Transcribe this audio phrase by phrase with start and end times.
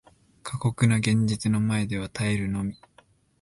[0.41, 2.75] 過酷な現実の前では耐えるのみ